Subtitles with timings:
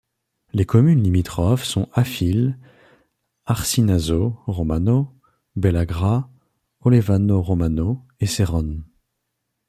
[0.53, 2.57] Les communes limitrophes sont Affile,
[3.45, 5.13] Arcinazzo Romano,
[5.55, 6.27] Bellegra,
[6.79, 8.83] Olevano Romano et Serrone.